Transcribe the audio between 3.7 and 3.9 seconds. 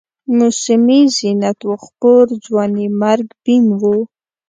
و